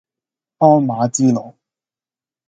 [0.57, 1.53] 鞍馬之勞